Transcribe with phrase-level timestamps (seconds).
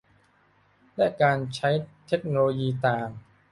[0.95, 1.69] และการใช้
[2.07, 3.09] เทคโนโลยีต่าง